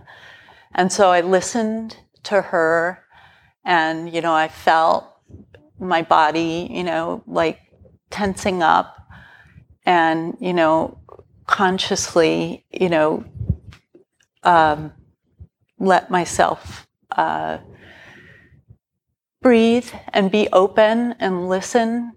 [0.74, 3.03] and so I listened to her
[3.64, 5.06] and, you know, I felt
[5.78, 7.60] my body, you know, like
[8.10, 8.96] tensing up
[9.84, 10.98] and, you know,
[11.46, 13.24] consciously, you know,
[14.42, 14.92] um,
[15.78, 17.58] let myself uh,
[19.42, 22.12] breathe and be open and listen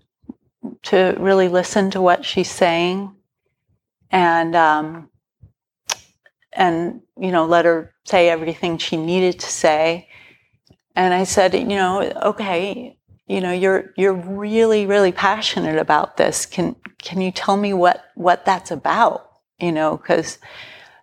[0.83, 3.13] to really listen to what she's saying.
[4.11, 5.09] And um,
[6.57, 10.09] and you know let her say everything she needed to say
[10.97, 16.45] and i said you know okay you know you're you're really really passionate about this.
[16.45, 19.29] Can can you tell me what what that's about?
[19.59, 20.39] You know because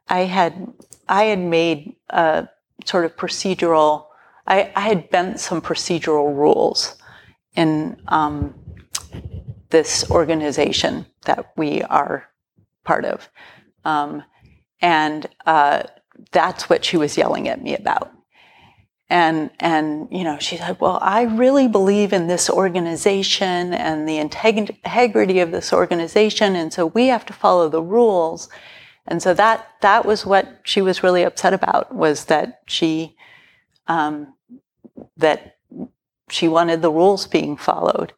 [0.09, 0.73] i had
[1.09, 2.49] i had made a
[2.85, 4.07] sort of procedural
[4.47, 6.97] i, I had bent some procedural rules
[7.57, 8.55] in um,
[9.71, 12.29] this organization that we are
[12.85, 13.29] part of.
[13.85, 14.25] Um,
[14.81, 15.85] and uh,
[16.33, 18.14] that's what she was yelling at me about
[19.11, 24.17] and and you know she said well i really believe in this organization and the
[24.17, 28.49] integrity of this organization and so we have to follow the rules.
[29.07, 33.17] And so that that was what she was really upset about was that she
[33.87, 34.35] um,
[35.19, 35.59] that
[36.31, 38.13] she wanted the rules being followed.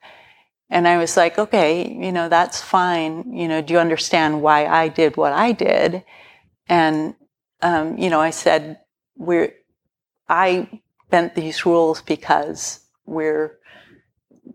[0.70, 3.32] And i was like okay you know that's fine.
[3.32, 6.04] You know do you understand why i did what i did?
[6.68, 7.14] And
[7.62, 8.80] um, you know i said
[9.16, 9.52] we're
[10.28, 13.58] I bent these rules because we're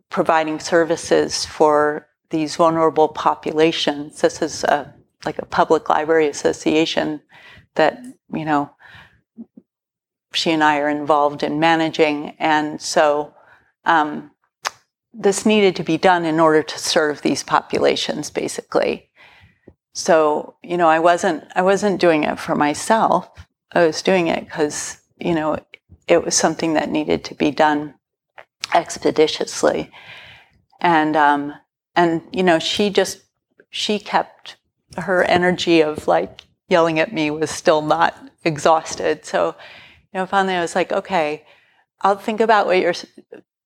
[0.10, 4.22] providing services for these vulnerable populations.
[4.22, 4.94] This is a,
[5.26, 7.22] like a public library association
[7.76, 8.04] that,
[8.34, 8.72] you know,
[10.34, 12.36] she and I are involved in managing.
[12.40, 13.34] And so
[13.86, 14.32] um,
[15.14, 19.10] this needed to be done in order to serve these populations, basically.
[19.94, 23.30] So, you know, I wasn't I wasn't doing it for myself.
[23.74, 25.58] I was doing it because you know,
[26.08, 27.94] it was something that needed to be done
[28.74, 29.92] expeditiously.
[30.80, 31.54] And, um,
[31.96, 33.22] and, you know, she just,
[33.70, 34.58] she kept
[34.98, 39.26] her energy of like yelling at me was still not exhausted.
[39.26, 39.56] So,
[40.14, 41.46] you know, finally I was like, okay,
[42.02, 42.94] I'll think about what you're,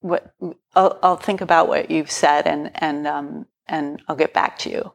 [0.02, 0.34] what,
[0.76, 4.70] I'll, I'll think about what you've said and, and, um, and I'll get back to
[4.70, 4.94] you.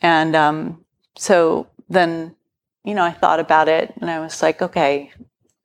[0.00, 0.84] And, um,
[1.16, 2.36] so then,
[2.84, 5.12] you know, I thought about it and I was like, okay,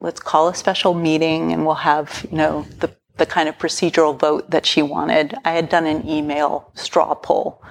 [0.01, 4.17] let's call a special meeting and we'll have, you know, the, the kind of procedural
[4.17, 5.35] vote that she wanted.
[5.43, 7.61] I had done an email straw poll.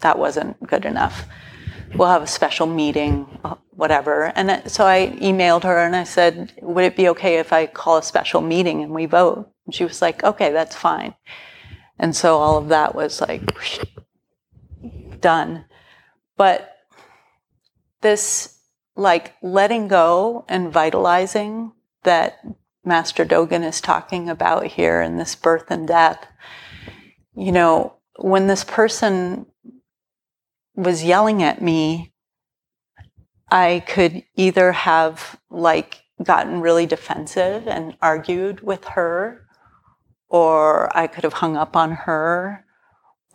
[0.00, 1.26] That wasn't good enough.
[1.94, 4.32] We'll have a special meeting, uh, whatever.
[4.36, 7.98] And so I emailed her and I said, would it be okay if I call
[7.98, 9.50] a special meeting and we vote?
[9.66, 11.14] And she was like, okay, that's fine.
[11.98, 13.42] And so all of that was like
[15.20, 15.64] done.
[16.36, 16.76] But
[18.00, 18.58] this
[18.96, 21.72] like letting go and vitalizing
[22.04, 22.44] that
[22.84, 26.26] Master Dogen is talking about here in this birth and death.
[27.34, 29.46] You know, when this person
[30.74, 32.12] was yelling at me,
[33.50, 39.46] I could either have like gotten really defensive and argued with her,
[40.28, 42.64] or I could have hung up on her,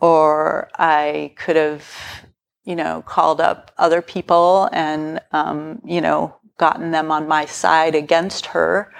[0.00, 1.84] or I could have
[2.68, 7.94] you know, called up other people and, um, you know, gotten them on my side
[7.94, 8.92] against her,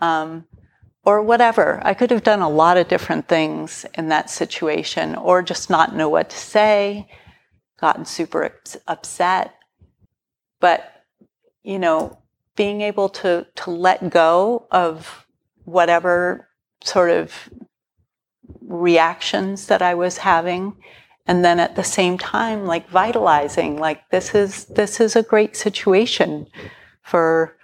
[0.00, 0.46] um,
[1.02, 1.80] or whatever.
[1.82, 5.96] I could have done a lot of different things in that situation, or just not
[5.96, 7.08] know what to say,
[7.80, 8.54] gotten super
[8.86, 9.52] upset.
[10.60, 10.88] But,
[11.64, 12.18] you know,
[12.54, 15.26] being able to, to let go of
[15.64, 16.48] whatever
[16.84, 17.32] sort of
[18.60, 20.76] reactions that I was having
[21.28, 25.54] and then at the same time like vitalizing like this is this is a great
[25.56, 26.46] situation
[27.02, 27.58] for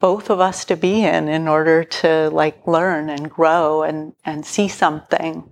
[0.00, 4.46] both of us to be in in order to like learn and grow and and
[4.46, 5.50] see something.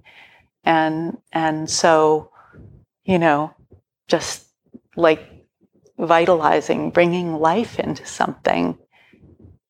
[0.64, 2.30] And and so
[3.04, 3.54] you know
[4.08, 4.46] just
[4.96, 5.22] like
[5.98, 8.78] vitalizing bringing life into something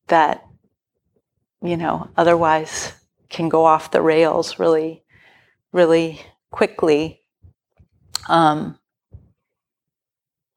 [0.07, 0.45] that
[1.61, 2.93] you know otherwise
[3.29, 5.03] can go off the rails really
[5.71, 6.21] really
[6.51, 7.21] quickly
[8.27, 8.77] um,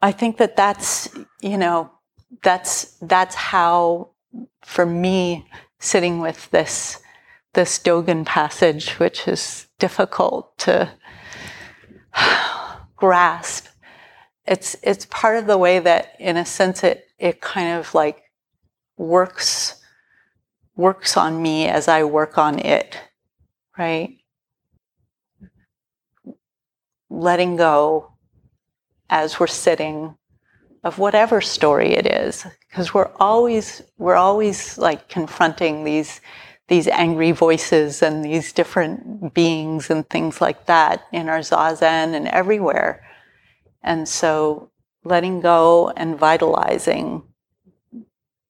[0.03, 1.09] I think that that's
[1.41, 1.91] you know
[2.43, 4.11] that's that's how
[4.63, 5.47] for me
[5.79, 7.01] sitting with this
[7.55, 10.91] this Dogen passage, which is difficult to
[12.97, 13.67] grasp.
[14.47, 18.23] It's it's part of the way that, in a sense, it it kind of like
[18.97, 19.81] works
[20.77, 22.99] works on me as I work on it,
[23.77, 24.20] right?
[27.11, 28.13] Letting go
[29.11, 30.17] as we're sitting
[30.83, 32.47] of whatever story it is.
[32.69, 36.21] Because we're always we're always like confronting these
[36.69, 42.29] these angry voices and these different beings and things like that in our zazen and
[42.29, 43.05] everywhere.
[43.83, 44.71] And so
[45.05, 47.25] letting go and vitalizing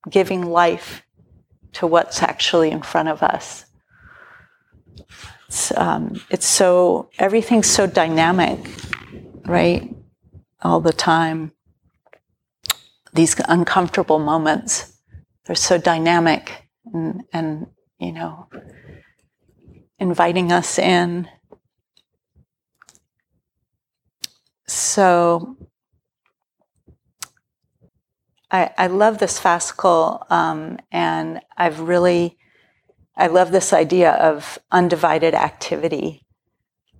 [0.08, 1.02] giving life
[1.72, 3.66] to what's actually in front of us
[5.50, 8.60] it's, um, it's so everything's so dynamic
[9.46, 9.92] right
[10.62, 11.50] all the time
[13.12, 14.96] these uncomfortable moments.
[15.44, 17.66] They're so dynamic and, and
[17.98, 18.46] you know,
[19.98, 21.28] inviting us in.
[24.68, 25.56] So
[28.52, 32.38] I, I love this fascicle, um, and I've really,
[33.16, 36.24] I love this idea of undivided activity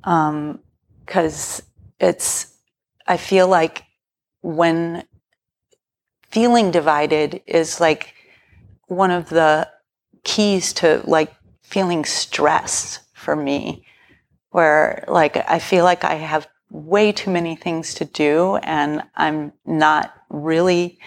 [0.03, 1.67] because um,
[1.99, 2.57] it's,
[3.07, 3.85] I feel like
[4.43, 5.05] when
[6.31, 8.15] feeling divided is like
[8.87, 9.69] one of the
[10.25, 13.85] keys to like feeling stress for me
[14.51, 19.53] where like I feel like I have way too many things to do and I'm
[19.65, 20.99] not really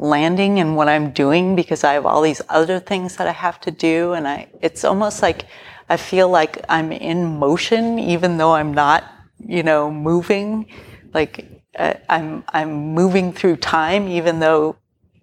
[0.00, 3.60] landing in what I'm doing because I have all these other things that I have
[3.60, 5.46] to do and I it's almost like
[5.88, 9.04] I feel like I'm in motion even though I'm not,
[9.38, 10.66] you know, moving
[11.12, 14.76] like uh, I'm I'm moving through time, even though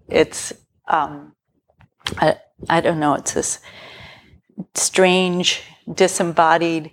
[0.08, 0.54] it's
[0.88, 1.34] um,
[2.18, 2.38] I,
[2.70, 3.16] I don't know.
[3.16, 3.60] It's this
[4.74, 5.62] strange,
[5.94, 6.92] disembodied,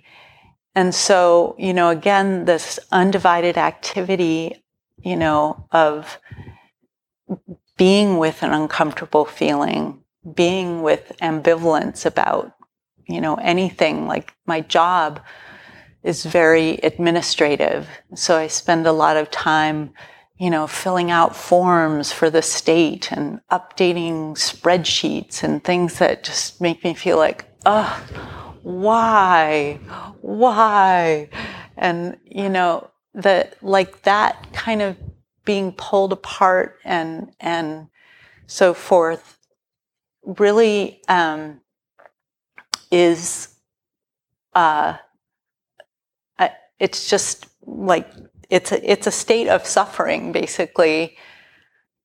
[0.75, 4.63] and so you know, again, this undivided activity,
[4.97, 6.19] you know, of
[7.77, 10.01] being with an uncomfortable feeling,
[10.33, 12.51] being with ambivalence about
[13.07, 15.21] you know anything like my job
[16.05, 17.89] is very administrative.
[18.13, 19.91] So I spend a lot of time,
[20.37, 26.61] you know, filling out forms for the state and updating spreadsheets and things that just
[26.61, 28.03] make me feel like, oh,
[28.61, 29.79] why?
[30.21, 31.29] Why?
[31.75, 34.95] And, you know, that like that kind of
[35.45, 37.87] being pulled apart and, and
[38.47, 39.37] so forth
[40.23, 41.61] really um,
[42.91, 43.55] is
[44.53, 44.97] uh,
[46.79, 48.09] it's just like
[48.49, 51.17] it's a, it's a state of suffering basically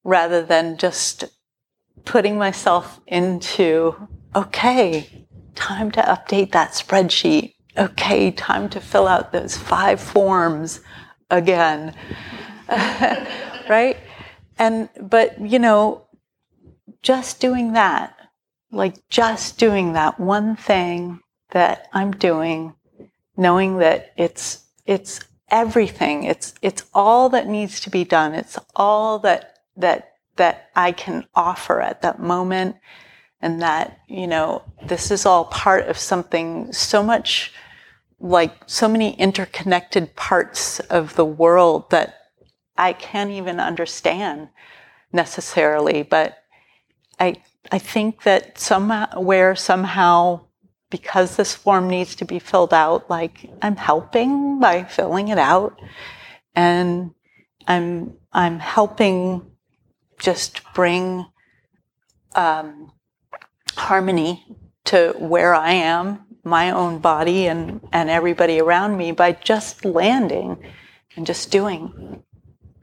[0.05, 1.24] rather than just
[2.05, 3.95] putting myself into
[4.34, 7.55] okay time to update that spreadsheet.
[7.76, 10.80] Okay time to fill out those five forms
[11.30, 11.95] again
[13.68, 13.96] right
[14.58, 16.06] and but you know
[17.02, 18.16] just doing that
[18.70, 22.74] like just doing that one thing that i'm doing
[23.36, 26.24] knowing that it's it's everything.
[26.24, 28.34] It's it's all that needs to be done.
[28.34, 32.76] It's all that that that I can offer at that moment
[33.42, 37.52] and that, you know, this is all part of something so much
[38.20, 42.19] like so many interconnected parts of the world that
[42.80, 44.48] I can't even understand
[45.12, 46.38] necessarily, but
[47.18, 50.40] I I think that somewhere somehow
[50.90, 55.80] because this form needs to be filled out, like I'm helping by filling it out.
[56.54, 57.12] And
[57.66, 59.42] I'm, I'm helping
[60.18, 61.26] just bring
[62.34, 62.92] um,
[63.76, 64.44] harmony
[64.86, 70.58] to where I am, my own body, and, and everybody around me by just landing
[71.16, 72.22] and just doing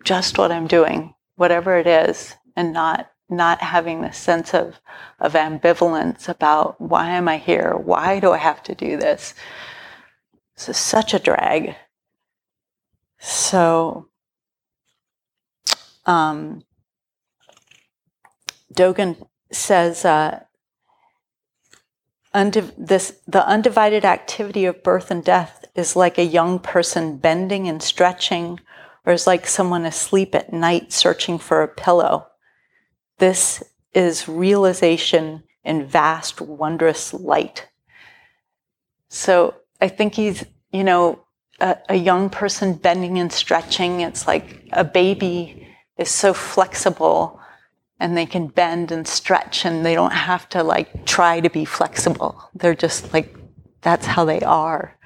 [0.07, 4.79] just what I'm doing, whatever it is, and not not having this sense of,
[5.19, 7.75] of ambivalence about why am I here?
[7.75, 9.33] Why do I have to do this?
[10.55, 11.75] This is such a drag.
[13.19, 14.07] So,
[16.05, 16.63] um,
[18.73, 20.43] Dogen says uh,
[22.33, 27.67] undiv- this, the undivided activity of birth and death is like a young person bending
[27.67, 28.61] and stretching,
[29.07, 32.27] or is like someone asleep at night searching for a pillow.
[33.19, 37.69] This is realization in vast, wondrous light.
[39.07, 41.23] So I think he's, you know,
[41.61, 44.01] a, a, young person bending and stretching.
[44.01, 47.39] It's like a baby is so flexible
[48.01, 51.63] and they can bend and stretch and they don't have to like try to be
[51.63, 52.49] flexible.
[52.55, 53.33] They're just like,
[53.81, 54.99] that's how they are.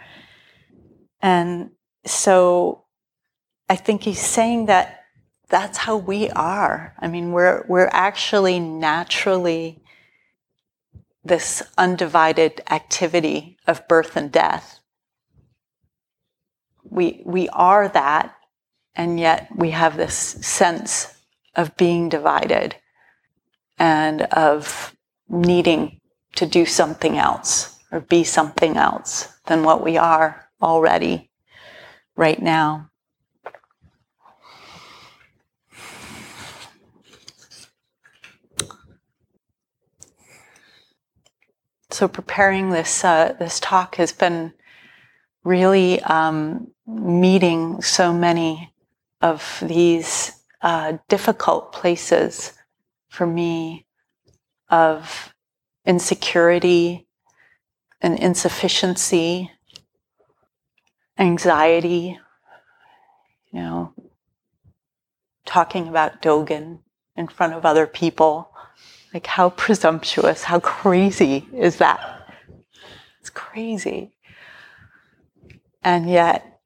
[1.22, 1.70] And
[2.04, 2.82] so
[3.72, 5.06] I think he's saying that
[5.48, 6.94] that's how we are.
[7.00, 9.82] I mean, we're, we're actually naturally
[11.24, 14.82] this undivided activity of birth and death.
[16.84, 18.36] We, we are that,
[18.94, 21.16] and yet we have this sense
[21.56, 22.76] of being divided
[23.80, 24.94] and of
[25.30, 26.02] needing
[26.36, 31.32] to do something else or be something else than what we are already
[32.18, 32.91] right now.
[42.02, 44.54] So preparing this uh, this talk has been
[45.44, 48.74] really um, meeting so many
[49.22, 50.32] of these
[50.64, 52.54] uh, difficult places
[53.10, 53.86] for me
[54.72, 55.32] of
[55.86, 57.06] insecurity
[58.02, 59.52] and insufficiency,
[61.20, 62.18] anxiety,
[63.52, 63.94] you know,
[65.46, 66.80] talking about Dogen
[67.16, 68.50] in front of other people.
[69.14, 72.30] Like, how presumptuous, how crazy is that?
[73.20, 74.14] It's crazy.
[75.84, 76.60] And yet,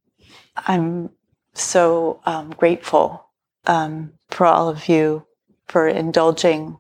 [0.55, 1.09] I'm
[1.53, 3.25] so um, grateful
[3.65, 5.25] um, for all of you
[5.67, 6.77] for indulging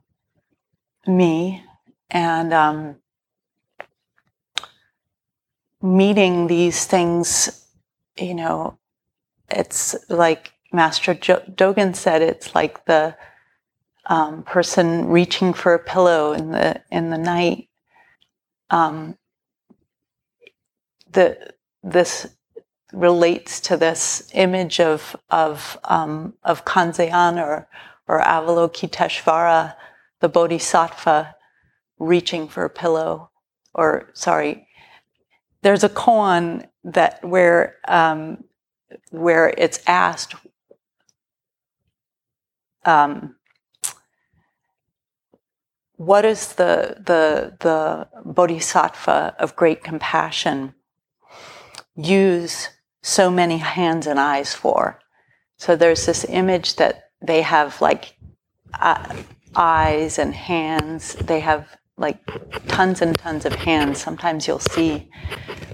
[1.07, 1.63] me
[2.09, 2.95] and um,
[5.81, 7.67] meeting these things.
[8.17, 8.77] You know,
[9.49, 13.15] it's like Master Dogen said, it's like the
[14.07, 17.69] um, person reaching for a pillow in the in the night.
[18.69, 19.17] Um,
[21.11, 21.53] the
[21.83, 22.27] this
[22.93, 27.67] relates to this image of of um, of Kanzeon or
[28.07, 29.75] or Avalokiteshvara,
[30.21, 31.35] the Bodhisattva,
[31.99, 33.31] reaching for a pillow.
[33.73, 34.67] Or sorry,
[35.63, 38.43] there's a koan that where um,
[39.09, 40.35] where it's asked.
[42.85, 43.35] Um,
[45.97, 50.73] what is the, the, the bodhisattva of great compassion
[51.95, 52.69] use
[53.01, 54.99] so many hands and eyes for?
[55.57, 58.17] So there's this image that they have like
[58.79, 59.15] uh,
[59.55, 61.13] eyes and hands.
[61.15, 61.67] They have
[61.97, 62.19] like
[62.67, 64.01] tons and tons of hands.
[64.01, 65.09] Sometimes you'll see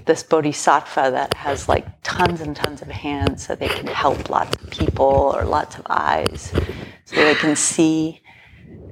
[0.06, 4.56] this bodhisattva that has like tons and tons of hands so they can help lots
[4.62, 6.52] of people or lots of eyes
[7.04, 8.20] so they can see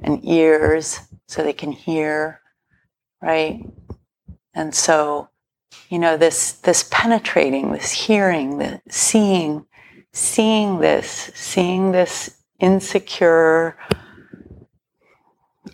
[0.03, 0.99] and ears
[1.31, 2.41] so they can hear,
[3.21, 3.63] right?
[4.53, 5.29] And so,
[5.89, 9.65] you know, this this penetrating, this hearing, the seeing,
[10.11, 13.77] seeing this, seeing this insecure,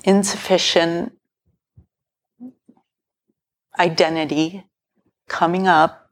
[0.03, 1.17] insufficient
[3.79, 4.63] identity
[5.27, 6.11] coming up,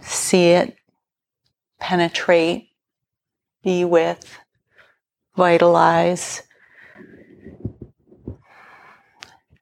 [0.00, 0.76] see it,
[1.80, 2.68] penetrate,
[3.64, 4.38] be with,
[5.36, 6.44] vitalize,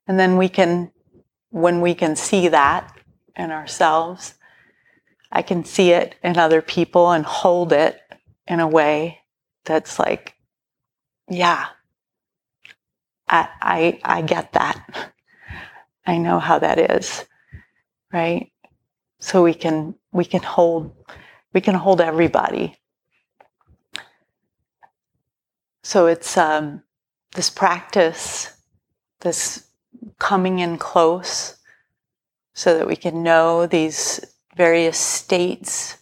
[0.08, 0.90] And then we can,
[1.50, 2.98] when we can see that
[3.36, 4.34] in ourselves,
[5.30, 8.00] I can see it in other people and hold it
[8.46, 9.20] in a way
[9.66, 10.34] that's like,
[11.28, 11.66] yeah,
[13.28, 15.12] I, I, I get that.
[16.06, 17.26] I know how that is,
[18.10, 18.50] right?
[19.20, 20.94] So we can, we can hold,
[21.52, 22.78] we can hold everybody.
[25.82, 26.82] So it's um,
[27.34, 28.50] this practice,
[29.20, 29.67] this
[30.18, 31.56] coming in close
[32.54, 34.20] so that we can know these
[34.56, 35.98] various states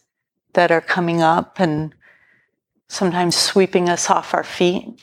[0.54, 1.94] that are coming up and
[2.88, 5.02] sometimes sweeping us off our feet,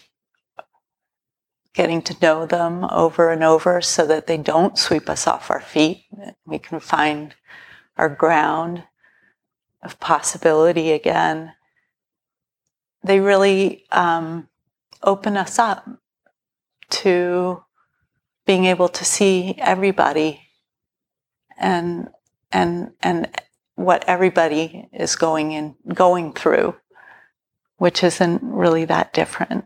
[1.74, 5.62] getting to know them over and over so that they don't sweep us off our
[5.62, 6.06] feet.
[6.46, 7.36] We can find
[7.98, 8.84] our ground
[9.84, 11.54] of possibility again.
[13.04, 14.48] They really um,
[15.04, 15.88] open us up
[16.90, 17.64] to
[18.46, 20.42] being able to see everybody
[21.58, 22.10] and
[22.52, 23.30] and and
[23.76, 26.76] what everybody is going in going through
[27.84, 29.66] which isn't really that different.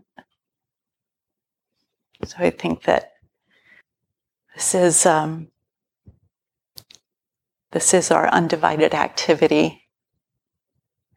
[2.25, 3.11] So i think that
[4.55, 5.49] this is um,
[7.71, 9.83] this is our undivided activity.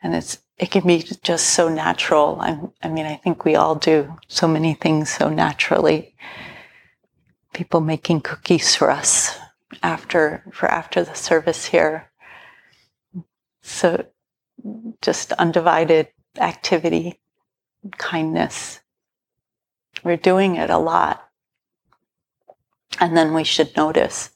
[0.03, 2.37] And it's it can be just so natural.
[2.41, 6.15] I'm, i mean i think we all do so many things so naturally
[7.53, 9.39] people making cookies for us
[9.83, 12.11] after for after the service here.
[13.63, 14.07] So
[15.03, 17.21] just undivided activity,
[17.99, 18.81] kindness.
[20.03, 21.29] we're doing it a lot.
[22.99, 24.31] And then we should notice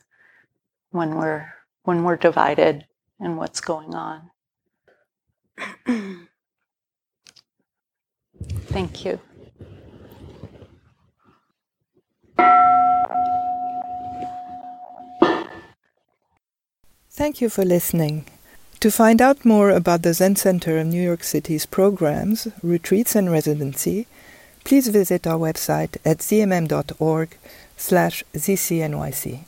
[0.90, 1.52] when we're
[1.82, 2.86] when we're divided
[3.20, 4.30] and what's going on.
[8.66, 9.20] Thank you.
[17.16, 18.26] Thank you for listening.
[18.80, 23.30] To find out more about the Zen Center of New York City's programs, retreats, and
[23.30, 24.08] residency,
[24.64, 27.38] please visit our website at zmm.org
[27.76, 29.44] slash zcnyc.